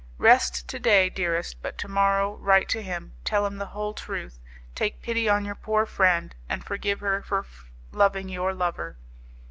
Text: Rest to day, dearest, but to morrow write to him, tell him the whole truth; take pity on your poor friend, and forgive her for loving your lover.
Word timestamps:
Rest 0.17 0.67
to 0.69 0.79
day, 0.79 1.11
dearest, 1.11 1.61
but 1.61 1.77
to 1.77 1.87
morrow 1.87 2.35
write 2.37 2.67
to 2.69 2.81
him, 2.81 3.13
tell 3.23 3.45
him 3.45 3.57
the 3.59 3.67
whole 3.67 3.93
truth; 3.93 4.39
take 4.73 5.03
pity 5.03 5.29
on 5.29 5.45
your 5.45 5.53
poor 5.53 5.85
friend, 5.85 6.33
and 6.49 6.65
forgive 6.65 7.01
her 7.01 7.21
for 7.21 7.45
loving 7.91 8.27
your 8.27 8.51
lover. 8.51 8.97